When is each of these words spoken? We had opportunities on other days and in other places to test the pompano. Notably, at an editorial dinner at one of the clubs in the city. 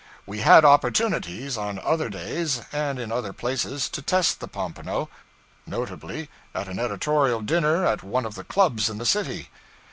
We 0.25 0.39
had 0.39 0.65
opportunities 0.65 1.57
on 1.57 1.77
other 1.77 2.09
days 2.09 2.63
and 2.71 2.97
in 2.97 3.11
other 3.11 3.33
places 3.33 3.87
to 3.89 4.01
test 4.01 4.39
the 4.39 4.47
pompano. 4.47 5.09
Notably, 5.67 6.27
at 6.55 6.67
an 6.67 6.79
editorial 6.79 7.41
dinner 7.41 7.85
at 7.85 8.01
one 8.01 8.25
of 8.25 8.33
the 8.33 8.43
clubs 8.43 8.89
in 8.89 8.97
the 8.97 9.05
city. 9.05 9.49